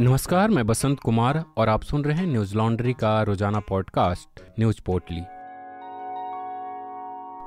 नमस्कार, 0.00 0.50
मैं 0.50 0.66
बसंत 0.66 1.00
कुमार 1.00 1.44
और 1.56 1.68
आप 1.68 1.82
सुन 1.82 2.04
रहे 2.04 2.16
हैं 2.16 2.26
न्यूज़ 2.26 2.56
लॉन्ड्री 2.56 2.92
का 2.92 3.22
रोज़ाना 3.22 3.60
पॉडकास्ट, 3.60 4.40
न्यूज़ 4.58 4.80
पोर्टली। 4.86 5.20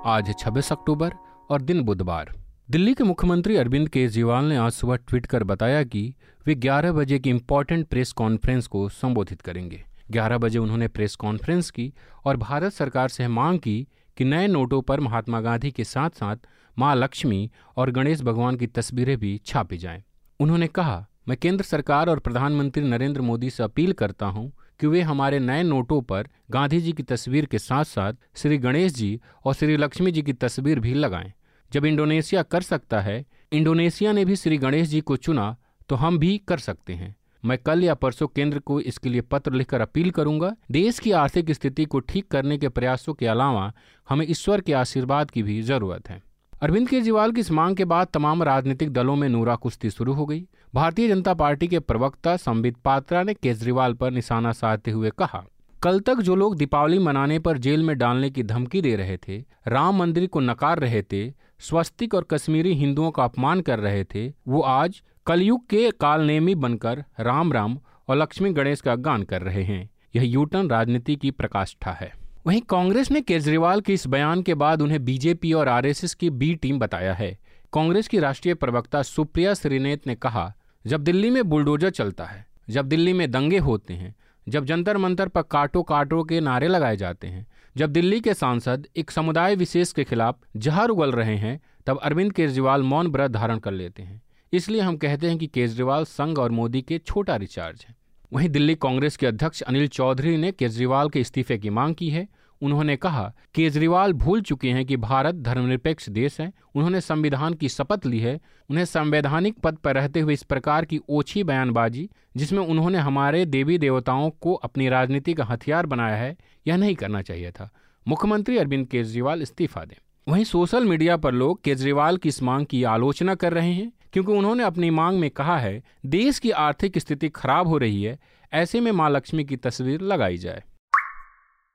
आज 0.09 0.33
26 0.39 0.71
अक्टूबर 0.71 1.13
और 1.49 1.61
दिन 1.61 1.81
बुधवार। 1.81 2.31
दिल्ली 2.69 2.93
के 2.93 3.03
मुख्यमंत्री 3.03 3.55
अरविंद 3.55 3.89
केजरीवाल 3.89 4.45
ने 4.45 4.57
आज 4.57 4.71
सुबह 4.71 4.95
ट्वीट 4.95 5.25
कर 5.25 5.43
बताया 5.43 5.83
कि 5.83 6.15
वे 6.45 6.55
11 6.55 6.91
बजे 6.91 7.19
की 7.19 7.29
इम्पोर्टेंट 7.29 7.87
प्रेस 7.87 8.11
कॉन्फ्रेंस 8.11 8.67
को 8.67 8.89
संबोधित 8.89 9.41
करेंगे। 9.41 9.83
11 10.11 10.37
बजे 10.37 10.59
उन्होंने 10.59 10.87
प्रेस 10.87 11.15
कॉन्फ्रेंस 11.15 11.69
की 11.69 11.93
और 12.25 12.37
भारत 12.37 12.73
सरकार 12.73 13.09
से 13.09 13.27
मांग 13.27 13.59
की 13.59 13.87
कि 14.17 14.23
नए 14.23 14.47
नोटों 14.47 14.81
पर 14.81 14.99
महात्मा 14.99 15.41
गांधी 15.41 15.71
के 15.71 15.83
साथ 15.83 16.09
साथ 16.09 16.37
माँ 16.79 16.95
लक्ष्मी 16.95 17.51
और 17.77 17.91
गणेश 17.91 18.21
भगवान 18.21 18.55
की 18.55 18.67
तस्वीरें 18.67 19.17
भी 19.17 19.41
छापी 19.45 19.77
जाएँ। 19.77 20.03
उन्होंने 20.39 20.67
कहा 20.67 21.07
मैं 21.27 21.35
केंद्र 21.37 21.63
सरकार 21.63 22.09
और 22.09 22.19
प्रधानमंत्री 22.19 22.83
नरेंद्र 22.83 23.21
मोदी 23.21 23.49
से 23.49 23.63
अपील 23.63 23.91
करता 23.93 24.25
हूँ 24.25 24.51
कि 24.79 24.87
वे 24.87 25.01
हमारे 25.01 25.39
नए 25.39 25.63
नोटों 25.63 26.01
पर 26.01 26.27
गांधी 26.51 26.79
जी 26.81 26.91
की 26.91 27.03
तस्वीर 27.03 27.45
के 27.45 27.59
साथ 27.59 27.83
साथ 27.83 28.13
श्री 28.35 28.57
गणेश 28.57 28.93
जी 28.93 29.19
और 29.45 29.53
श्री 29.53 29.77
लक्ष्मी 29.77 30.11
जी 30.11 30.21
की 30.21 30.33
तस्वीर 30.33 30.79
भी 30.79 30.93
लगाएँ। 30.93 31.31
जब 31.71 31.85
इंडोनेशिया 31.85 32.43
कर 32.43 32.61
सकता 32.61 33.01
है, 33.01 33.25
इंडोनेशिया 33.51 34.11
ने 34.11 34.23
भी 34.25 34.35
श्री 34.35 34.57
गणेश 34.57 34.87
जी 34.87 35.01
को 35.01 35.15
चुना 35.17 35.55
तो 35.89 35.95
हम 35.95 36.19
भी 36.19 36.37
कर 36.47 36.57
सकते 36.57 36.93
हैं। 36.93 37.15
मैं 37.43 37.57
कल 37.57 37.83
या 37.83 37.93
परसों 37.93 38.27
केंद्र 38.27 38.59
को 38.59 38.79
इसके 38.81 39.09
लिए 39.09 39.21
पत्र 39.21 39.51
लिखकर 39.51 39.81
अपील 39.81 40.09
करूँगा, 40.11 40.55
देश 40.71 40.99
की 40.99 41.11
आर्थिक 41.13 41.51
स्थिति 41.51 41.85
को 41.85 41.99
ठीक 41.99 42.27
करने 42.27 42.57
के 42.57 42.69
प्रयासों 42.69 43.13
के 43.13 43.27
अलावा 43.27 43.71
हमें 44.07 44.25
ईश्वर 44.29 44.61
के 44.61 44.73
आशीर्वाद 44.73 45.31
की 45.31 45.43
भी 45.43 45.61
ज़रूरत 45.61 46.09
है। 46.09 46.21
अरविंद 46.61 46.87
केजरीवाल 46.89 47.31
की 47.31 47.39
इस 47.39 47.51
मांग 47.51 47.75
के 47.77 47.85
बाद 47.85 48.07
तमाम 48.13 48.43
राजनीतिक 48.43 48.91
दलों 48.93 49.15
में 49.15 49.27
नूरा 49.29 49.55
कुश्ती 49.55 49.89
शुरू 49.89 50.13
हो 50.13 50.25
गई। 50.25 50.45
भारतीय 50.75 51.07
जनता 51.07 51.33
पार्टी 51.33 51.67
के 51.67 51.79
प्रवक्ता 51.79 52.37
संबित 52.37 52.77
पात्रा 52.77 53.23
ने 53.23 53.33
केजरीवाल 53.33 53.93
पर 53.93 54.11
निशाना 54.11 54.51
साधते 54.51 54.91
हुए 54.91 55.09
कहा, 55.09 55.43
कल 55.83 55.99
तक 55.99 56.15
जो 56.15 56.35
लोग 56.35 56.55
दीपावली 56.57 56.99
मनाने 56.99 57.39
पर 57.39 57.57
जेल 57.57 57.83
में 57.83 57.97
डालने 57.97 58.29
की 58.29 58.43
धमकी 58.43 58.81
दे 58.81 58.95
रहे 58.95 59.17
थे, 59.17 59.37
राम 59.67 59.97
मंदिर 59.97 60.27
को 60.27 60.39
नकार 60.39 60.79
रहे 60.79 61.01
थे, 61.01 61.29
स्वस्तिक 61.59 62.13
और 62.13 62.27
कश्मीरी 62.31 62.73
हिंदुओं 62.73 63.11
का 63.11 63.23
अपमान 63.23 63.61
कर 63.61 63.79
रहे 63.79 64.03
थे, 64.03 64.33
वो 64.47 64.61
आज 64.61 65.01
कलयुग 65.25 65.67
के 65.67 65.91
कालनेमी 65.91 66.55
बनकर 66.55 67.03
राम 67.19 67.53
राम 67.53 67.79
और 68.07 68.17
लक्ष्मी 68.17 68.49
गणेश 68.49 68.81
का 68.81 68.95
गान 68.95 69.23
कर 69.23 69.41
रहे 69.41 69.63
हैं। 69.63 69.89
यह 70.15 70.23
यूटर्न 70.23 70.69
राजनीति 70.69 71.15
की 71.15 71.31
प्रकाष्ठा 71.31 71.91
है। 71.91 72.13
वहीं 72.47 72.61
कांग्रेस 72.61 73.11
ने 73.11 73.21
केजरीवाल 73.21 73.81
के 73.81 73.93
इस 73.93 74.07
बयान 74.07 74.41
के 74.41 74.53
बाद 74.53 74.81
उन्हें 74.81 75.03
बीजेपी 75.05 75.53
और 75.53 75.67
आरएसएस 75.67 76.13
की 76.13 76.29
बी 76.29 76.55
टीम 76.55 76.79
बताया 76.79 77.13
है। 77.13 77.37
कांग्रेस 77.73 78.07
की 78.07 78.19
राष्ट्रीय 78.19 78.53
प्रवक्ता 78.53 79.01
सुप्रिया 79.01 79.53
श्रीनेत 79.53 80.07
ने 80.07 80.15
कहा, 80.15 80.53
जब 80.85 81.03
दिल्ली 81.03 81.29
में 81.29 81.49
बुलडोजर 81.49 81.89
चलता 81.89 82.25
है, 82.25 82.47
जब 82.69 82.85
दिल्ली 82.85 83.13
में 83.13 83.31
दंगे 83.31 83.57
होते 83.57 83.93
हैं, 83.93 84.15
जब 84.49 84.65
जंतर 84.65 84.97
मंतर 84.97 85.27
पर 85.27 85.41
काटो 85.41 85.83
काटो 85.83 86.23
के 86.23 86.39
नारे 86.39 86.67
लगाए 86.67 86.97
जाते 86.97 87.27
हैं, 87.27 87.47
जब 87.77 87.89
दिल्ली 87.89 88.19
के 88.19 88.33
सांसद 88.33 88.87
एक 88.95 89.11
समुदाय 89.11 89.55
विशेष 89.55 89.91
के 89.91 90.03
खिलाफ 90.03 90.39
जहर 90.57 90.89
उगल 90.89 91.11
रहे 91.11 91.35
हैं, 91.35 91.61
तब 91.85 91.97
अरविंद 91.97 92.33
केजरीवाल 92.33 92.81
मौन 92.81 93.07
व्रत 93.07 93.31
धारण 93.31 93.59
कर 93.59 93.71
लेते 93.71 94.03
हैं। 94.03 94.21
इसलिए 94.53 94.81
हम 94.81 94.97
कहते 94.97 95.27
हैं 95.27 95.37
कि 95.37 95.47
केजरीवाल 95.47 96.05
संघ 96.05 96.39
और 96.39 96.51
मोदी 96.51 96.81
के 96.81 96.97
छोटा 96.97 97.35
रिचार्ज 97.35 97.85
है। 97.89 97.95
वहीं 98.33 98.49
दिल्ली 98.49 98.75
कांग्रेस 98.75 99.17
के 99.17 99.27
अध्यक्ष 99.27 99.61
अनिल 99.61 99.87
चौधरी 99.87 100.37
ने 100.37 100.51
केजरीवाल 100.51 101.09
के 101.09 101.19
इस्तीफे 101.19 101.57
की 101.57 101.69
मांग 101.69 101.95
की 101.95 102.09
है। 102.09 102.27
उन्होंने 102.61 102.95
कहा 102.95 103.33
केजरीवाल 103.55 104.13
भूल 104.13 104.41
चुके 104.41 104.69
हैं 104.69 104.85
कि 104.85 104.97
भारत 104.97 105.35
धर्मनिरपेक्ष 105.35 106.09
देश 106.09 106.41
है। 106.41 106.53
उन्होंने 106.75 107.01
संविधान 107.01 107.53
की 107.53 107.69
शपथ 107.69 108.05
ली 108.05 108.19
है। 108.19 108.39
उन्हें 108.69 108.85
संवैधानिक 108.85 109.59
पद 109.59 109.75
पर 109.75 109.95
रहते 109.95 110.19
हुए 110.19 110.33
इस 110.33 110.43
प्रकार 110.43 110.85
की 110.85 110.99
ओछी 111.09 111.43
बयानबाजी, 111.43 112.09
जिसमें 112.37 112.59
उन्होंने 112.59 112.97
हमारे 112.97 113.45
देवी 113.45 113.77
देवताओं 113.77 114.29
को 114.29 114.53
अपनी 114.53 114.89
राजनीति 114.89 115.33
का 115.33 115.43
हथियार 115.43 115.85
बनाया 115.85 116.15
है, 116.15 116.37
यह 116.67 116.77
नहीं 116.77 116.95
करना 116.95 117.21
चाहिए 117.21 117.51
था। 117.51 117.69
मुख्यमंत्री 118.07 118.57
अरविंद 118.57 118.87
केजरीवाल 118.87 119.41
इस्तीफा 119.41 119.85
दें। 119.85 119.97
वहीं 120.27 120.43
सोशल 120.43 120.85
मीडिया 120.85 121.17
पर 121.17 121.31
लोग 121.31 121.63
केजरीवाल 121.63 122.17
की 122.17 122.29
इस 122.29 122.43
मांग 122.43 122.65
की 122.65 122.83
आलोचना 122.83 123.35
कर 123.35 123.53
रहे 123.53 123.73
हैं, 123.73 123.91
क्योंकि 124.13 124.31
उन्होंने 124.31 124.63
अपनी 124.63 124.89
मांग 124.89 125.19
में 125.19 125.29
कहा 125.29 125.57
है, 125.57 125.83
देश 126.05 126.39
की 126.39 126.51
आर्थिक 126.51 126.97
स्थिति 126.97 127.29
खराब 127.29 127.67
हो 127.67 127.77
रही 127.77 128.03
है, 128.03 128.19
ऐसे 128.53 128.81
में 128.81 128.91
माँ 128.91 129.09
लक्ष्मी 129.09 129.43
की 129.43 129.55
तस्वीर 129.55 130.01
लगाई 130.01 130.37
जाए। 130.37 130.63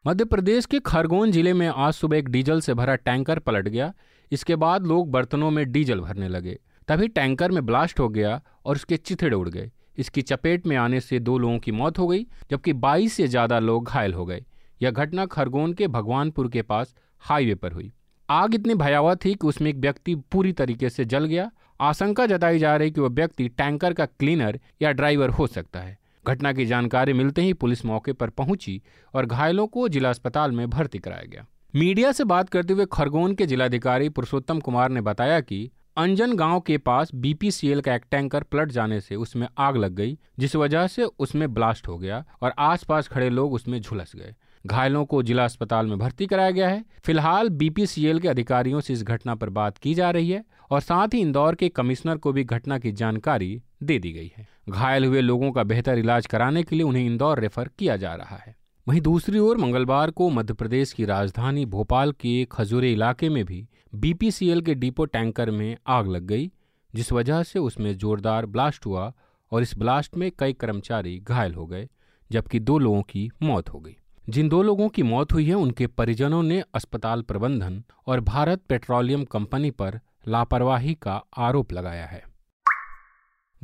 मध्य 0.05 0.25
प्रदेश 0.25 0.67
के 0.67 0.79
खरगोन 0.81 1.33
ज़िले 1.33 1.53
में 1.55 1.67
आज 1.69 1.93
सुबह 1.95 2.17
एक 2.17 2.29
डीजल 2.29 2.61
से 2.61 2.75
भरा 2.75 2.95
टैंकर 2.95 3.39
पलट 3.39 3.69
गया। 3.69 3.93
इसके 4.33 4.57
बाद 4.57 4.87
लोग 4.87 5.11
बर्तनों 5.11 5.51
में 5.51 5.71
डीजल 5.73 6.01
भरने 6.01 6.29
लगे। 6.29 6.59
तभी 6.89 7.09
टैंकर 7.09 7.51
में 7.51 7.65
ब्लास्ट 7.67 8.01
हो 8.01 8.09
गया 8.09 8.41
और 8.67 8.77
उसके 8.77 8.97
चिथड़े 8.97 9.37
उड़ 9.37 9.49
गए। 9.49 9.71
इसकी 9.99 10.23
चपेट 10.23 10.67
में 10.67 10.77
आने 10.77 11.01
से 11.01 11.19
दो 11.19 11.39
लोगों 11.39 11.59
की 11.59 11.73
मौत 11.73 11.99
हो 11.99 12.07
गई, 12.07 12.27
जबकि 12.51 12.73
22 12.73 13.13
से 13.13 13.29
ज़्यादा 13.29 13.59
लोग 13.59 13.89
घायल 13.89 14.15
हो 14.15 14.27
गए। 14.27 14.45
यह 14.83 14.91
घटना 14.91 15.27
खरगोन 15.27 15.73
के 15.73 15.89
भगवानपुर 15.89 16.49
के 16.49 16.63
पास 16.63 16.95
हाईवे 17.23 17.55
पर 17.55 17.73
हुई। 17.73 17.93
आग 18.29 18.55
इतनी 18.55 18.75
भयावह 18.75 19.15
थी 19.15 19.35
कि 19.35 19.47
उसमें 19.47 19.71
एक 19.71 19.77
व्यक्ति 19.77 20.15
पूरी 20.33 20.53
तरीके 20.53 20.91
से 20.91 21.05
जल 21.05 21.25
गया। 21.25 21.51
आशंका 21.81 22.27
जताई 22.27 22.59
जा 22.59 22.77
रही 22.77 22.91
कि 22.91 23.01
वह 23.01 23.09
व्यक्ति 23.09 23.49
टैंकर 23.49 23.93
का 23.93 24.07
क्लीनर 24.07 24.61
या 24.83 24.93
ड्राइवर 24.93 25.31
हो 25.31 25.47
सकता 25.47 25.81
है। 25.81 25.99
घटना 26.27 26.53
की 26.53 26.67
जानकारी 26.67 27.13
मिलते 27.13 27.43
ही 27.43 27.53
पुलिस 27.53 27.85
मौके 27.85 28.13
पर 28.13 28.31
पहुँची 28.31 28.81
और 29.15 29.27
घायलों 29.27 29.67
को 29.67 29.89
जिला 29.89 30.11
अस्पताल 30.11 30.53
में 30.53 30.69
भर्ती 30.71 30.99
कराया 30.99 31.25
गया। 31.25 31.47
मीडिया 31.75 32.13
से 32.13 32.25
बात 32.25 32.49
करते 32.49 32.73
हुए 32.73 32.87
खरगोन 32.93 33.35
के 33.35 33.47
जिलाधिकारी 33.47 34.09
पुरुषोत्तम 34.09 34.61
कुमार 34.61 34.91
ने 34.91 35.01
बताया 35.01 35.41
कि 35.41 35.71
अंजन 35.97 36.35
गाँव 36.37 36.61
के 36.61 36.77
पास 36.79 37.11
बीपीसीएल 37.15 37.81
का 37.81 37.95
एक 37.95 38.05
टैंकर 38.11 38.43
पलट 38.43 38.71
जाने 38.73 39.01
से 39.01 39.17
उसमें 39.17 39.47
आग 39.59 39.77
लग 39.77 39.93
गई, 39.93 40.19
जिस 40.39 40.57
वजह 40.57 40.87
से 40.87 41.05
उसमें 41.05 41.55
ब्लास्ट 41.55 41.89
हो 41.89 41.99
गया 41.99 42.25
और 42.43 42.53
आसपास 42.59 43.09
खड़े 43.09 43.29
लोग 43.31 43.53
उसमें 43.53 43.81
झुलस 43.81 44.13
गए। 44.17 44.35
घायलों 44.67 45.05
को 45.05 45.23
जिला 45.23 45.45
अस्पताल 45.45 45.87
में 45.87 45.99
भर्ती 45.99 46.27
कराया 46.27 46.51
गया 46.51 46.69
है। 46.69 46.85
फ़िलहाल 47.05 47.49
बीपीसीएल 47.49 48.19
के 48.19 48.29
अधिकारियों 48.29 48.81
से 48.81 48.93
इस 48.93 49.03
घटना 49.03 49.35
पर 49.35 49.49
बात 49.51 49.79
की 49.79 49.95
जा 49.95 50.11
रही 50.11 50.31
है 50.31 50.45
और 50.71 50.81
साथ 50.81 51.15
ही 51.15 51.21
इंदौर 51.21 51.55
के 51.55 51.69
कमिश्नर 51.69 52.17
को 52.17 52.33
भी 52.33 52.45
घटना 52.45 52.79
की 52.79 52.93
जानकारी 52.93 53.63
दे 53.83 53.99
दी 53.99 54.13
गई 54.13 54.33
है। 54.37 54.49
घायल 54.69 55.05
हुए 55.05 55.21
लोगों 55.21 55.53
का 55.53 55.63
बेहतर 55.63 55.99
इलाज 55.99 56.27
कराने 56.27 56.63
के 56.63 56.77
लिए 56.77 56.85
उन्हें 56.85 57.07
इंदौर 57.07 57.41
रेफर 57.41 57.71
किया 57.79 57.97
जा 57.97 58.15
रहा 58.15 58.37
है। 58.37 58.57
वहीं 58.89 59.01
दूसरी 59.01 59.39
ओर 59.39 59.57
मंगलवार 59.57 60.11
को 60.11 60.31
मध्य 60.31 60.55
प्रदेश 60.55 60.93
की 60.93 61.05
राजधानी 61.05 61.67
भोपाल 61.67 62.13
के 62.13 62.45
खजूरे 62.53 62.93
इलाके 62.93 63.29
में 63.29 63.45
भी 63.45 63.69
बीपीसीएल 63.95 64.61
के 64.61 64.75
डिपो 64.75 65.05
टैंकर 65.05 65.51
में 65.51 65.77
आग 65.87 66.09
लग 66.09 66.23
गई, 66.23 66.51
जिस 66.95 67.13
वजह 67.13 67.43
से 67.43 67.59
उसमें 67.59 67.99
जोरदार 67.99 68.47
ब्लास्ट 68.47 68.87
हुआ 68.87 69.13
और 69.53 69.63
इस 69.63 69.79
ब्लास्ट 69.79 70.17
में 70.17 70.33
कई 70.39 70.53
कर्मचारी 70.53 71.19
घायल 71.19 71.55
हो 71.55 71.67
गए, 71.67 71.89
जबकि 72.33 72.61
दो 72.61 72.79
लोगों 72.79 73.03
की 73.03 73.31
मौत 73.43 73.69
हो 73.69 73.81
गई। 73.81 73.97
जिन 74.29 74.49
दो 74.49 74.63
लोगों 74.63 74.89
की 74.89 75.03
मौत 75.03 75.33
हुई 75.33 75.47
है, 75.47 75.55
उनके 75.55 75.87
परिजनों 75.87 76.43
ने 76.43 76.65
अस्पताल 76.75 77.23
प्रबंधन 77.23 77.83
और 78.07 78.21
भारत 78.21 78.63
पेट्रोलियम 78.69 79.25
कंपनी 79.25 79.71
पर 79.71 80.01
लापरवाही 80.29 80.95
का 80.95 81.25
आरोप 81.37 81.73
लगाया 81.73 82.07
है। 82.07 82.32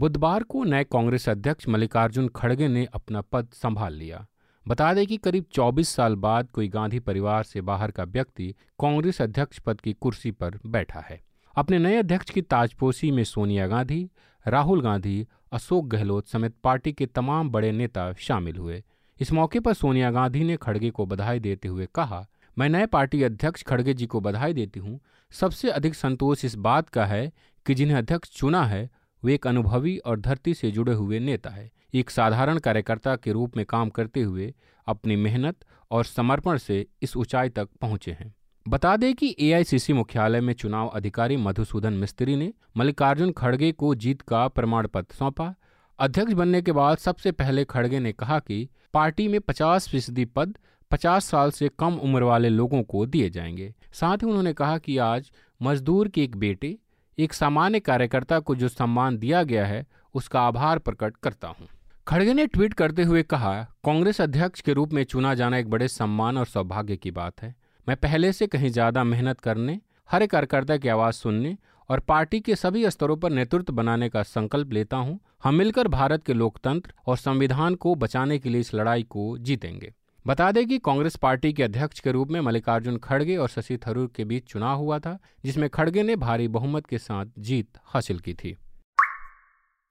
बुधवार 0.01 0.43
को 0.43 0.65
नए 0.65 0.85
कांग्रेस 0.85 1.29
अध्यक्ष 1.29 1.69
मल्लिकार्जुन 1.69 2.29
खड़गे 2.29 2.69
ने 2.69 2.87
अपना 2.95 3.21
पद 3.21 3.49
संभाल 3.53 3.95
लिया। 3.95 4.27
बता 4.69 4.95
दें 4.95 5.07
कि 5.07 5.17
करीब 5.17 5.45
24 5.53 5.89
साल 5.89 6.15
बाद 6.15 6.51
कोई 6.51 6.69
गांधी 6.69 6.99
परिवार 6.99 7.43
से 7.43 7.61
बाहर 7.61 7.91
का 7.91 8.05
व्यक्ति 8.05 8.55
कांग्रेस 8.81 9.23
अध्यक्ष 9.23 9.59
पद 9.59 9.81
की 9.81 9.93
कुर्सी 9.93 10.31
पर 10.31 10.59
बैठा 10.67 11.01
है। 11.01 11.21
अपने 11.57 11.79
नए 11.79 11.97
अध्यक्ष 11.97 12.31
की 12.31 12.43
ताजपोशी 12.43 13.11
में 13.11 13.25
सोनिया 13.25 13.67
गांधी, 13.67 14.11
राहुल 14.47 14.83
गांधी, 14.83 15.27
अशोक 15.53 15.87
गहलोत 15.87 16.29
समेत 16.29 16.55
पार्टी 16.65 16.93
के 16.93 17.07
तमाम 17.07 17.51
बड़े 17.51 17.73
नेता 17.73 18.13
शामिल 18.13 18.57
हुए। 18.57 18.83
इस 19.21 19.33
मौके 19.33 19.61
पर 19.61 19.73
सोनिया 19.73 20.11
गांधी 20.11 20.45
ने 20.45 20.57
खड़गे 20.57 20.91
को 20.91 21.07
बधाई 21.07 21.41
देते 21.41 21.69
हुए 21.69 21.89
कहा, 21.95 22.27
मैं 22.59 22.69
नए 22.69 22.87
पार्टी 22.87 23.23
अध्यक्ष 23.23 23.63
खड़गे 23.63 23.95
जी 23.95 24.07
को 24.07 24.21
बधाई 24.21 24.53
देती 24.53 24.81
हूँ। 24.81 25.01
सबसे 25.31 25.71
अधिक 25.71 25.95
संतोष 25.95 26.45
इस 26.45 26.55
बात 26.55 26.89
का 26.89 27.07
है 27.07 27.33
कि 27.67 27.75
जिन्हें 27.75 27.99
अध्यक्ष 27.99 28.31
चुना 28.31 28.65
है 28.65 28.91
वे 29.25 29.35
एक 29.35 29.47
अनुभवी 29.47 29.99
और 29.99 30.21
धरती 30.21 30.55
से 30.55 30.71
जुड़े 30.71 30.93
हुए 30.93 31.19
नेता 31.19 31.51
है। 31.51 31.71
एक 31.95 32.11
साधारण 32.11 32.59
कार्यकर्ता 32.59 33.17
के 33.17 33.33
रूप 33.33 33.57
में 33.57 33.67
काम 33.67 33.89
करते 33.89 34.23
हुए 34.23 34.55
अपनी 34.87 35.17
मेहनत 35.17 35.57
और 35.91 36.05
समर्पण 36.05 36.57
से 36.57 36.87
इस 37.03 37.17
ऊंचाई 37.17 37.49
तक 37.49 37.69
पहुँचे 37.81 38.13
हैं। 38.13 38.35
बता 38.69 38.97
दें 38.97 39.15
कि 39.15 39.37
एआईसीसी 39.41 39.93
मुख्यालय 39.93 40.41
में 40.41 40.55
चुनाव 40.55 40.89
अधिकारी 40.89 41.37
मधुसूदन 41.37 41.93
मिस्त्री 41.93 42.37
ने 42.37 42.53
मल्लिकार्जुन 42.77 43.33
खड़गे 43.33 43.73
को 43.73 43.95
जीत 43.95 44.23
का 44.23 44.49
प्रमाण 44.49 44.87
पत्र 44.87 45.15
सौंपा। 45.15 45.55
अध्यक्ष 45.99 46.33
बनने 46.33 46.63
के 46.63 46.73
बाद 46.73 46.99
सबसे 46.99 47.33
पहले 47.33 47.65
खड़गे 47.65 48.01
ने 48.01 48.13
कहा 48.13 48.39
कि 48.39 48.69
पार्टी 48.95 49.29
में 49.29 49.41
50 49.41 49.89
फ़ीसदी 49.89 50.25
पद 50.25 50.59
50 50.91 51.25
साल 51.25 51.51
से 51.51 51.71
कम 51.79 51.95
उम्र 51.95 52.23
वाले 52.23 52.49
लोगों 52.49 52.83
को 52.83 53.07
दिए 53.07 53.31
जाएँगे। 53.31 53.75
साथ 53.93 54.17
ही 54.17 54.27
उन्होंने 54.27 54.53
कहा 54.53 54.79
कि 54.79 54.99
आज 54.99 55.33
मजदूर 55.63 56.09
के 56.09 56.23
एक 56.25 56.37
बेटे 56.37 56.79
एक 57.19 57.33
सामान्य 57.33 57.81
कार्यकर्ता 57.81 58.39
को 58.39 58.55
जो 58.55 58.69
सम्मान 58.69 59.17
दिया 59.19 59.43
गया 59.43 59.67
है, 59.67 59.87
उसका 60.15 60.41
आभार 60.41 60.79
प्रकट 60.79 61.17
करता 61.17 61.49
हूँ। 61.49 61.67
खड़गे 62.07 62.35
ने 62.35 62.47
ट्वीट 62.47 62.75
करते 62.75 63.03
हुए 63.03 63.23
कहा, 63.23 63.55
कांग्रेस 63.85 64.21
अध्यक्ष 64.21 64.61
के 64.61 64.73
रूप 64.73 64.93
में 64.93 65.03
चुना 65.05 65.35
जाना 65.35 65.59
एक 65.59 65.71
बड़े 65.71 65.89
सम्मान 65.89 66.39
और 66.39 66.47
सौभाग्य 66.47 66.97
की 66.97 67.11
बात 67.11 67.43
है। 67.43 67.55
मैं 67.87 67.97
पहले 67.97 68.33
से 68.33 68.47
कहीं 68.47 68.71
ज़्यादा 68.71 69.05
मेहनत 69.05 69.41
करने, 69.41 69.79
हर 70.11 70.27
कार्यकर्ता 70.27 70.77
की 70.77 70.89
आवाज़ 70.89 71.15
सुनने 71.15 71.57
और 71.91 72.01
पार्टी 72.01 72.41
के 72.41 72.57
सभी 72.57 72.91
स्तरों 72.91 73.17
पर 73.17 73.31
नेतृत्व 73.31 73.73
बनाने 73.73 74.09
का 74.09 74.23
संकल्प 74.23 74.73
लेता 74.73 74.97
हूँ। 74.97 75.19
हम 75.45 75.55
मिलकर 75.55 75.89
भारत 75.89 76.25
के 76.25 76.33
लोकतंत्र 76.33 76.93
और 77.07 77.17
संविधान 77.17 77.75
को 77.75 77.95
बचाने 77.95 78.39
के 78.39 78.49
लिए 78.49 78.61
इस 78.61 78.75
लड़ाई 78.75 79.03
को 79.03 79.37
जीतेंगे। 79.39 79.93
बता 80.29 80.53
दें 80.53 80.69
कि 80.69 80.79
कांग्रेस 80.79 81.17
पार्टी 81.17 81.53
के 81.53 81.63
अध्यक्ष 81.63 82.01
के 82.01 82.13
रूप 82.13 82.29
में 82.29 82.41
मल्लिकार्जुन 82.41 82.97
खड़गे 82.97 83.37
और 83.37 83.49
शशि 83.49 83.77
थरूर 83.77 84.13
के 84.17 84.25
बीच 84.25 84.45
चुनाव 84.45 84.79
हुआ 84.79 84.99
था, 84.99 85.19
जिसमें 85.45 85.71
खड़गे 85.71 86.03
ने 86.03 86.17
भारी 86.17 86.49
बहुमत 86.49 86.87
के 86.87 86.99
साथ 86.99 87.27
जीत 87.39 87.69
हासिल 87.85 88.19
की 88.19 88.35
थी। 88.35 88.57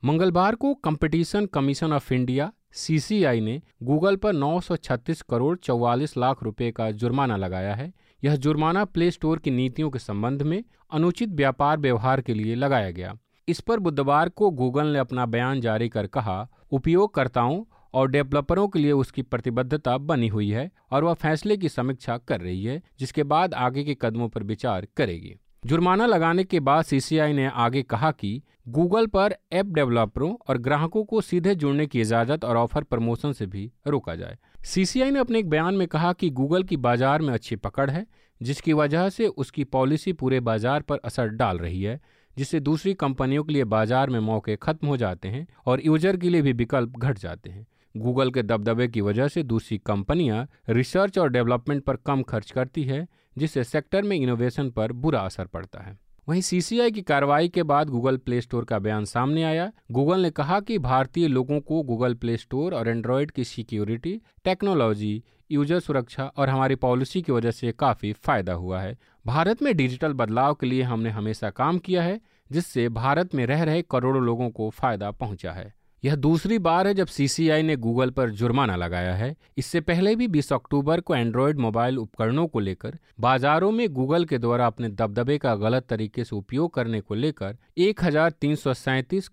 मंगलवार 0.06 0.56
को 0.56 0.74
competition 0.74 1.46
commission 1.46 1.94
of 1.94 2.14
India, 2.14 2.54
CCI 2.72 3.42
ने 3.42 3.62
गूगल 3.84 4.16
पर 4.16 4.34
936 4.34 5.22
करोड़ 5.22 5.58
44 5.58 6.18
लाख 6.18 6.44
रुपए 6.44 6.72
का 6.72 6.92
जुर्माना 6.92 7.38
लगाया 7.38 7.76
है। 7.76 7.94
यह 8.24 8.36
जुर्माना 8.36 8.86
प्ले 8.86 9.12
स्टोर 9.12 9.40
की 9.40 9.52
नीतियों 9.52 9.90
के 9.90 10.00
संबंध 10.00 10.42
में 10.42 10.64
अनुचित 10.92 11.30
व्यापार 11.30 11.78
व्यवहार 11.78 12.22
के 12.22 12.34
लिए 12.34 12.56
लगाया 12.56 12.92
गया। 12.92 13.18
इस 13.48 13.60
पर 13.60 13.80
बुधवार 13.80 14.30
को 14.30 14.50
गूगल 14.50 14.88
ने 14.88 15.00
अपना 15.00 15.26
बयान 15.26 15.62
जारी 15.62 15.90
कर 15.90 16.08
कहा, 16.08 16.50
उपयोगकर्ताओं 16.72 17.64
और 17.94 18.10
डेवलपरों 18.12 18.68
के 18.68 18.80
लिए 18.80 18.92
उसकी 18.94 19.22
प्रतिबद्धता 19.22 19.98
बनी 20.00 20.28
हुई 20.28 20.50
है 20.50 20.70
और 20.92 21.04
वह 21.04 21.14
फैसले 21.14 21.58
की 21.58 21.70
समीक्षा 21.70 22.18
कर 22.18 22.42
रही 22.42 22.64
है, 22.64 22.82
जिसके 23.00 23.24
बाद 23.26 23.54
आगे 23.56 23.84
के 23.84 23.98
कदमों 24.02 24.30
पर 24.30 24.44
विचार 24.44 24.88
करेगी। 24.98 25.36
जुर्माना 25.64 26.06
लगाने 26.06 26.44
के 26.44 26.60
बाद 26.60 26.86
सीसीआई 26.86 27.34
ने 27.34 27.46
आगे 27.48 27.82
कहा 27.84 28.12
कि 28.12 28.42
गूगल 28.70 29.08
पर 29.08 29.36
ऐप 29.54 29.66
डेवलपरों 29.66 30.34
और 30.50 30.58
ग्राहकों 30.58 31.04
को 31.04 31.22
सीधे 31.22 31.56
जुड़ने 31.56 31.86
की 31.86 32.02
इजाज़त 32.02 32.44
और 32.46 32.58
ऑफ़र 32.58 32.84
प्रमोशन 32.84 33.34
से 33.34 33.46
भी 33.46 33.72
रोका 33.88 34.16
जाए। 34.16 34.38
सीसीआई 34.66 35.12
ने 35.12 35.20
अपने 35.20 35.40
एक 35.40 35.50
बयान 35.50 35.76
में 35.76 35.88
कहा 35.88 36.12
कि 36.14 36.30
गूगल 36.32 36.64
की 36.64 36.78
बाज़ार 36.78 37.22
में 37.22 37.34
अच्छी 37.34 37.56
पकड़ 37.56 37.90
है, 37.90 38.06
जिसकी 38.42 38.74
वजह 38.74 39.10
से 39.10 39.28
उसकी 39.28 39.64
पॉलिसी 39.64 40.14
पूरे 40.14 40.40
बाज़ार 40.42 40.82
पर 40.82 41.00
असर 41.06 41.28
डाल 41.30 41.58
रही 41.58 41.82
है, 41.84 42.00
जिससे 42.38 42.60
दूसरी 42.60 42.94
कंपनियों 42.96 43.44
के 43.44 43.54
लिए 43.54 43.64
बाज़ार 43.66 44.10
में 44.10 44.20
मौके 44.20 44.56
खत्म 44.56 44.88
हो 44.88 44.98
जाते 44.98 45.28
हैं 45.28 45.48
और 45.66 45.82
यूज़र 45.86 46.18
के 46.18 46.30
लिए 46.30 46.42
भी 46.42 46.54
विकल्प 46.54 46.98
घट 46.98 47.18
जाते 47.18 47.50
हैं। 47.50 47.66
गूगल 48.00 48.32
के 48.32 48.44
दबदबे 48.44 48.88
की 48.88 49.02
वजह 49.02 49.28
से 49.28 49.44
दूसरी 49.44 49.78
कंपनियाँ 49.78 50.48
रिसर्च 50.70 51.18
और 51.18 51.30
डेवलपमेंट 51.30 51.84
पर 51.84 51.96
कम 51.96 52.24
खर्च 52.24 52.52
करती 52.52 52.84
है, 52.84 53.08
जिससे 53.38 53.64
सेक्टर 53.64 54.02
में 54.02 54.18
इनोवेशन 54.18 54.70
पर 54.70 54.92
बुरा 54.92 55.20
असर 55.20 55.46
पड़ता 55.46 55.84
है। 55.84 55.98
वहीं 56.30 56.42
सीसीआई 56.42 56.92
की 56.92 57.02
कार्रवाई 57.02 57.48
के 57.48 57.64
बाद 57.64 57.90
गूगल 57.90 58.18
प्ले 58.18 58.42
स्टोर 58.42 58.66
का 58.66 58.80
बयान 58.80 59.06
सामने 59.06 59.44
आया। 59.44 59.72
गूगल 59.92 60.20
ने 60.20 60.30
कहा 60.30 60.60
कि 60.60 60.78
भारतीय 60.78 61.28
लोगों 61.28 61.60
को 61.60 61.82
गूगल 61.84 62.14
प्ले 62.14 62.38
स्टोर 62.38 62.74
और 62.74 62.88
एंड्रॉयड 62.88 63.32
की 63.32 63.44
सिक्योरिटी, 63.44 64.22
टेक्नोलॉजी, 64.44 65.24
यूज़र 65.52 65.80
सुरक्षा 65.80 66.26
और 66.38 66.50
हमारी 66.50 66.76
पॉलिसी 66.76 67.22
की 67.22 67.32
वजह 67.32 67.52
से 67.52 67.72
काफ़ी 67.72 68.14
फ़ायदा 68.14 68.54
हुआ 68.54 68.82
है। 68.82 68.98
भारत 69.26 69.62
में 69.62 69.78
डिजिटल 69.78 70.14
बदलाव 70.14 70.54
के 70.54 70.68
लिए 70.68 70.84
हमने 70.84 71.10
हमेशा 71.10 71.50
काम 71.50 71.78
किया 71.78 72.04
है, 72.04 72.20
जिससे 72.52 72.90
भारत 72.90 73.36
में 73.36 73.46
रह 73.46 73.64
रहे 73.64 73.82
करोड़ों 73.82 74.24
लोगों 74.24 74.50
को 74.50 74.70
फ़ायदा 74.70 75.12
पहुँचा 75.12 75.52
है। 75.52 75.77
यह 76.04 76.16
दूसरी 76.16 76.58
बार 76.60 76.88
है 76.88 76.94
जब 76.94 77.08
सीसीआई 77.08 77.62
ने 77.62 77.76
गूगल 77.76 78.10
पर 78.10 78.30
जुर्माना 78.30 78.76
लगाया 78.76 79.14
है। 79.16 79.36
इससे 79.58 79.82
पहले 79.82 80.16
भी 80.16 80.28
20 80.28 80.52
अक्टूबर 80.54 81.02
को 81.02 81.16
एंड्रॉयड 81.16 81.60
मोबाइल 81.60 81.98
उपकरणों 81.98 82.48
को 82.48 82.60
लेकर, 82.60 82.98
बाजारों 83.20 83.72
में 83.72 83.88
गूगल 83.94 84.26
के 84.26 84.38
द्वारा 84.38 84.68
अपने 84.68 84.90
दबदबे 84.90 85.38
का 85.38 85.56
गलत 85.56 85.88
तरीके 85.90 86.24
से 86.24 86.36
उपयोग 86.36 86.74
करने 86.74 87.02
को 87.02 87.16
लेकर 87.16 87.58
एक 87.78 88.02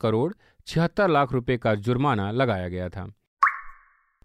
करोड़ 0.00 0.32
छिहत्तर 0.66 1.08
लाख 1.08 1.32
रुपए 1.32 1.56
का 1.56 1.74
जुर्माना 1.74 2.30
लगाया 2.30 2.68
गया 2.68 2.88
था। 2.88 3.06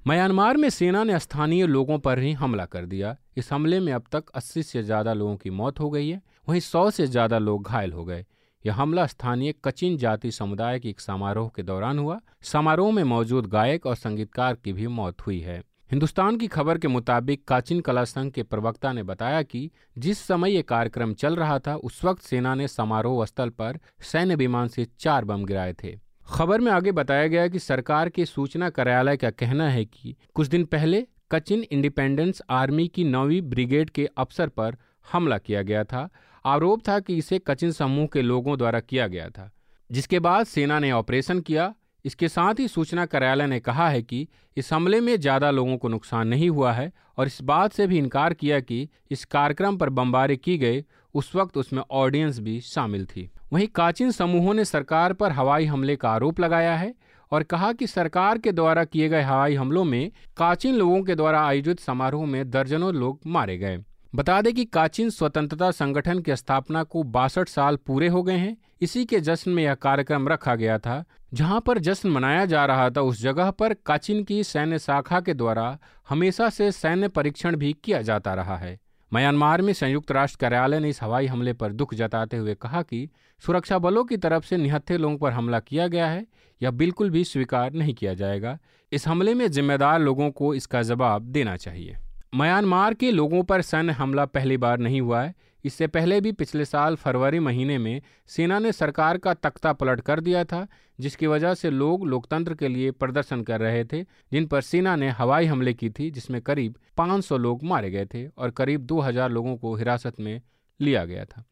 म्यांमार 0.07 0.57
में 0.57 0.69
सेना 0.69 1.03
ने 1.03 1.19
स्थानीय 1.19 1.65
लोगों 1.67 1.99
पर 1.99 2.19
ही 2.19 2.31
हमला 2.33 2.65
कर 2.65 2.85
दिया। 2.85 3.15
इस 3.37 3.51
हमले 3.53 3.79
में 3.79 3.93
अब 3.93 4.03
तक 4.11 4.31
80 4.35 4.63
से 4.63 4.83
ज़्यादा 4.83 5.13
लोगों 5.13 5.35
की 5.35 5.49
मौत 5.49 5.79
हो 5.79 5.89
गई 5.89 6.09
है। 6.09 6.21
वहीं 6.49 6.59
100 6.61 6.89
से 6.91 7.07
ज़्यादा 7.07 7.37
लोग 7.37 7.67
घायल 7.67 7.93
हो 7.93 8.05
गए। 8.05 8.25
यह 8.65 8.75
हमला 8.75 9.05
स्थानीय 9.05 9.53
कचिन 9.65 9.97
जाति 9.97 10.31
समुदाय 10.31 10.79
के 10.79 10.89
एक 10.89 10.99
समारोह 10.99 11.51
के 11.55 11.63
दौरान 11.63 11.99
हुआ। 11.99 12.19
समारोह 12.41 12.91
में 12.91 13.03
मौजूद 13.03 13.45
गायक 13.45 13.85
और 13.85 13.95
संगीतकार 13.95 14.55
की 14.55 14.73
भी 14.73 14.87
मौत 14.87 15.21
हुई 15.21 15.39
है। 15.39 15.59
हिंदुस्तान 15.91 16.37
की 16.37 16.47
खबर 16.47 16.77
के 16.77 16.87
मुताबिक 16.87 17.47
काचिन 17.47 17.79
कला 17.79 18.03
संघ 18.03 18.31
के 18.31 18.43
प्रवक्ता 18.43 18.91
ने 18.93 19.03
बताया 19.03 19.41
कि 19.41 19.69
जिस 19.97 20.19
समय 20.19 20.51
ये 20.51 20.61
कार्यक्रम 20.61 21.13
चल 21.13 21.35
रहा 21.35 21.59
था, 21.59 21.75
उस 21.75 22.03
वक्त 22.05 22.21
सेना 22.21 22.55
ने 22.55 22.67
समारोह 22.67 23.25
स्थल 23.25 23.49
पर 23.49 23.79
सैन्य 24.01 24.35
विमान 24.35 24.67
से 24.67 24.87
चार 24.99 25.25
बम 25.25 25.45
गिराए 25.45 25.73
थे। 25.73 25.97
खबर 26.29 26.61
में 26.61 26.71
आगे 26.71 26.91
बताया 26.91 27.27
गया 27.27 27.47
कि 27.47 27.59
सरकार 27.59 28.09
के 28.09 28.25
सूचना 28.25 28.69
कार्यालय 28.69 29.17
का 29.17 29.29
कहना 29.29 29.69
है 29.69 29.85
कि 29.85 30.15
कुछ 30.35 30.47
दिन 30.47 30.65
पहले 30.65 31.05
कचिन 31.31 31.63
इंडिपेंडेंस 31.71 32.41
आर्मी 32.49 32.87
की 32.87 33.03
नौवीं 33.03 33.41
ब्रिगेड 33.41 33.89
के 33.89 34.09
अफसर 34.17 34.49
पर 34.49 34.75
हमला 35.11 35.37
किया 35.37 35.61
गया 35.61 35.83
था। 35.83 36.09
आरोप 36.45 36.87
था 36.87 36.99
कि 36.99 37.17
इसे 37.17 37.39
कचिन 37.39 37.71
समूह 37.71 38.07
के 38.07 38.21
लोगों 38.21 38.57
द्वारा 38.57 38.79
किया 38.79 39.07
गया 39.07 39.29
था, 39.29 39.51
जिसके 39.89 40.19
बाद 40.19 40.45
सेना 40.45 40.79
ने 40.79 40.91
ऑपरेशन 40.91 41.39
किया। 41.41 41.73
इसके 42.05 42.27
साथ 42.27 42.59
ही 42.59 42.67
सूचना 42.67 43.05
कार्यालय 43.05 43.47
ने 43.47 43.59
कहा 43.59 43.87
है 43.89 44.01
कि 44.01 44.27
इस 44.57 44.71
हमले 44.73 44.99
में 45.01 45.15
ज़्यादा 45.17 45.49
लोगों 45.51 45.77
को 45.77 45.87
नुकसान 45.87 46.27
नहीं 46.27 46.49
हुआ 46.49 46.71
है 46.73 46.91
और 47.17 47.27
इस 47.27 47.41
बात 47.41 47.73
से 47.73 47.87
भी 47.87 47.97
इनकार 47.97 48.33
किया 48.33 48.59
कि 48.59 48.87
इस 49.11 49.25
कार्यक्रम 49.25 49.77
पर 49.77 49.89
बमबारी 49.89 50.37
की 50.37 50.57
गई 50.57 50.83
उस 51.15 51.35
वक्त 51.35 51.57
उसमें 51.57 51.81
ऑडियंस 51.91 52.39
भी 52.39 52.59
शामिल 52.61 53.05
थी। 53.05 53.29
वहीं 53.53 53.67
काचिन 53.67 54.11
समूहों 54.11 54.53
ने 54.53 54.65
सरकार 54.65 55.13
पर 55.13 55.31
हवाई 55.31 55.65
हमले 55.65 55.95
का 55.95 56.09
आरोप 56.09 56.39
लगाया 56.39 56.75
है 56.75 56.93
और 57.31 57.43
कहा 57.43 57.71
कि 57.73 57.87
सरकार 57.87 58.37
के 58.37 58.51
द्वारा 58.51 58.83
किए 58.83 59.09
गए 59.09 59.21
हवाई 59.21 59.55
हमलों 59.55 59.83
में 59.83 60.11
काचिन 60.37 60.75
लोगों 60.75 61.01
के 61.03 61.15
द्वारा 61.15 61.41
आयोजित 61.41 61.79
समारोह 61.79 62.25
में 62.25 62.49
दर्जनों 62.49 62.93
लोग 62.93 63.19
मारे 63.27 63.57
गए। 63.57 63.77
बता 64.15 64.41
दें 64.41 64.53
कि 64.53 64.65
काचिन 64.65 65.09
स्वतंत्रता 65.09 65.71
संगठन 65.71 66.19
की 66.19 66.35
स्थापना 66.35 66.83
को 66.83 67.03
बासठ 67.03 67.49
साल 67.49 67.75
पूरे 67.75 68.07
हो 68.07 68.23
गए 68.23 68.37
हैं। 68.37 68.57
इसी 68.81 69.05
के 69.05 69.19
जश्न 69.19 69.51
में 69.51 69.63
यह 69.63 69.73
कार्यक्रम 69.73 70.27
रखा 70.27 70.55
गया 70.55 70.79
था, 70.79 71.03
जहाँ 71.33 71.61
पर 71.61 71.79
जश्न 71.79 72.09
मनाया 72.09 72.45
जा 72.45 72.65
रहा 72.65 72.89
था। 72.89 73.01
उस 73.01 73.21
जगह 73.21 73.51
पर 73.51 73.73
काचिन 73.73 74.23
की 74.23 74.43
सैन्य 74.43 74.79
शाखा 74.79 75.19
के 75.19 75.33
द्वारा 75.33 75.77
हमेशा 76.09 76.49
से 76.49 76.71
सैन्य 76.71 77.07
परीक्षण 77.07 77.55
भी 77.55 77.75
किया 77.83 78.01
जाता 78.01 78.33
रहा 78.33 78.57
है। 78.57 78.79
म्यांमार 79.13 79.61
में 79.61 79.73
संयुक्त 79.73 80.11
राष्ट्र 80.11 80.37
कार्यालय 80.41 80.79
ने 80.79 80.89
इस 80.89 81.03
हवाई 81.03 81.27
हमले 81.27 81.53
पर 81.53 81.73
दुख 81.73 81.93
जताते 81.93 82.37
हुए 82.37 82.55
कहा 82.55 82.81
कि 82.81 83.09
सुरक्षा 83.45 83.79
बलों 83.79 84.03
की 84.03 84.17
तरफ़ 84.17 84.45
से 84.45 84.57
निहत्थे 84.57 84.97
लोगों 84.97 85.17
पर 85.17 85.31
हमला 85.31 85.59
किया 85.59 85.87
गया 85.87 86.07
है। 86.07 86.25
यह 86.61 86.71
बिल्कुल 86.71 87.09
भी 87.09 87.23
स्वीकार 87.23 87.73
नहीं 87.73 87.93
किया 87.93 88.13
जाएगा। 88.13 88.57
इस 88.91 89.07
हमले 89.07 89.33
में 89.33 89.51
जिम्मेदार 89.51 89.99
लोगों 89.99 90.31
को 90.31 90.53
इसका 90.53 90.81
जवाब 90.81 91.21
देना 91.21 91.55
चाहिए। 91.55 91.97
म्यांमार 92.35 92.93
के 92.93 93.11
लोगों 93.11 93.43
पर 93.43 93.61
सैन्य 93.61 93.93
हमला 93.93 94.25
पहली 94.25 94.57
बार 94.57 94.77
नहीं 94.77 95.01
हुआ 95.01 95.21
है। 95.21 95.35
इससे 95.65 95.87
पहले 95.87 96.21
भी 96.21 96.31
पिछले 96.31 96.65
साल 96.65 96.95
फरवरी 96.95 97.39
महीने 97.39 97.77
में 97.77 98.01
सेना 98.27 98.59
ने 98.59 98.71
सरकार 98.71 99.17
का 99.17 99.33
तख्ता 99.33 99.73
पलट 99.73 100.01
कर 100.01 100.19
दिया 100.19 100.43
था, 100.43 100.67
जिसकी 100.99 101.27
वजह 101.27 101.53
से 101.53 101.69
लोग 101.69 102.07
लोकतंत्र 102.07 102.53
के 102.53 102.67
लिए 102.67 102.91
प्रदर्शन 102.91 103.43
कर 103.43 103.59
रहे 103.59 103.85
थे, 103.85 104.03
जिन 104.03 104.45
पर 104.45 104.61
सेना 104.61 104.95
ने 104.95 105.09
हवाई 105.09 105.45
हमले 105.45 105.73
की 105.73 105.89
थी, 105.89 106.11
जिसमें 106.11 106.41
करीब 106.41 106.75
500 106.97 107.37
लोग 107.37 107.63
मारे 107.63 107.91
गए 107.91 108.05
थे 108.05 108.27
और 108.27 108.51
करीब 108.51 108.81
2000 108.81 109.29
लोगों 109.29 109.57
को 109.57 109.75
हिरासत 109.75 110.19
में 110.19 110.41
लिया 110.81 111.05
गया 111.05 111.25
था। 111.25 111.43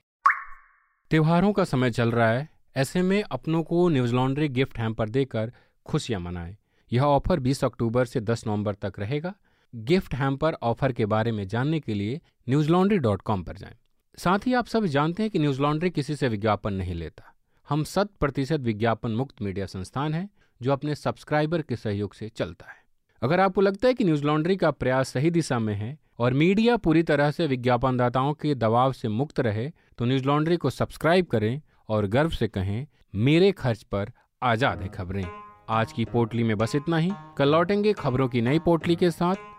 त्योहारों 1.09 1.53
का 1.53 1.63
समय 1.63 1.91
चल 1.91 2.11
रहा 2.11 2.29
है। 2.29 2.49
ऐसे 2.77 3.01
में 3.01 3.23
अपनों 3.23 3.63
को 3.63 3.89
न्यूज़ 3.89 4.15
लॉन्ड्री 4.15 4.47
गिफ्ट 4.47 4.79
हैम्पर 4.79 5.09
देकर 5.09 5.53
खुशियाँ 5.85 6.21
मनाएँ। 6.21 6.57
यह 6.93 7.01
ऑफ़र 7.01 7.39
20 7.39 7.63
अक्टूबर 7.63 8.05
से 8.05 8.19
10 8.19 8.43
नवंबर 8.47 8.73
तक 8.73 8.93
रहेगा। 8.99 9.33
गिफ्ट 9.73 10.13
हैम्पर 10.15 10.53
ऑफ़र 10.53 10.91
के 10.91 11.05
बारे 11.05 11.31
में 11.31 11.47
जानने 11.47 11.79
के 11.79 11.93
लिए 11.93 12.19
न्यूज़ 12.49 12.69
लॉन्ड्री 12.69 12.97
डॉट 12.97 13.21
कॉम 13.21 13.43
पर 13.43 13.57
जाएँ। 13.57 13.75
साथ 14.17 14.47
ही 14.47 14.53
आप 14.53 14.65
सब 14.65 14.85
जानते 14.85 15.23
हैं 15.23 15.29
कि 15.31 15.39
न्यूज़ 15.39 15.61
लॉन्ड्री 15.61 15.89
किसी 15.89 16.15
से 16.15 16.27
विज्ञापन 16.27 16.73
नहीं 16.73 16.93
लेता। 16.93 17.33
हम 17.67 17.83
शत 17.83 18.09
प्रतिशत 18.19 18.59
विज्ञापन 18.59 19.11
मुक्त 19.11 19.41
मीडिया 19.41 19.65
संस्थान 19.65 20.13
है, 20.13 20.27
जो 20.61 20.71
अपने 20.71 20.95
सब्सक्राइबर 20.95 21.61
के 21.61 21.75
सहयोग 21.75 22.13
से 22.13 22.29
चलता 22.29 22.65
है। 22.65 22.75
अगर 23.21 23.39
आपको 23.39 23.61
लगता 23.61 23.87
है 23.87 23.93
कि 23.93 24.03
न्यूज़ 24.03 24.23
लॉन्ड्री 24.23 24.55
का 24.55 24.71
प्रयास 24.71 25.09
सही 25.09 25.31
दिशा 25.31 25.59
में 25.59 25.73
है 25.75 25.97
और 26.19 26.33
मीडिया 26.33 26.77
पूरी 26.77 27.03
तरह 27.03 27.31
से 27.31 27.47
विज्ञापनदाताओं 27.47 28.33
के 28.33 28.53
दबाव 28.55 28.93
से 28.93 29.07
मुक्त 29.09 29.39
रहे 29.39 29.69
तो 29.97 30.05
न्यूज़ 30.05 30.23
लॉन्ड्री 30.23 30.57
को 30.57 30.69
सब्सक्राइब 30.69 31.25
करें 31.25 31.61
और 31.89 32.07
गर्व 32.07 32.29
से 32.29 32.47
कहें, 32.47 32.87
मेरे 33.15 33.51
खर्च 33.51 33.83
पर 33.83 34.11
आज़ाद 34.41 34.81
है 34.81 34.87
खबरें। 34.87 35.25
आज 35.69 35.91
की 35.91 36.05
पोटली 36.05 36.43
में 36.43 36.57
बस 36.57 36.75
इतना 36.75 36.97
ही। 36.97 37.11
कल 37.37 37.49
लौटेंगे 37.49 37.93
खबरों 37.93 38.27
की 38.27 38.41
नई 38.41 38.59
पोटली 38.59 38.95
के 38.95 39.11
साथ। 39.11 39.35